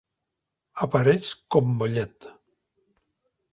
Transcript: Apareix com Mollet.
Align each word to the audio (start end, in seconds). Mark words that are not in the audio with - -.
Apareix 0.85 1.29
com 1.57 1.71
Mollet. 1.83 2.29